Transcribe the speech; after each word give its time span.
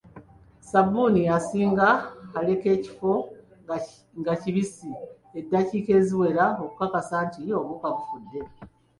Ssabbuni 0.61 1.21
asinga 1.37 1.87
aleka 2.37 2.67
ekifo 2.77 3.11
nga 4.19 4.33
kibiisi 4.41 4.91
edakiika 5.39 5.91
eziwela 5.99 6.45
okukakasa 6.63 7.15
nti 7.27 7.41
obuwuka 7.59 7.87
bufudde. 7.95 8.41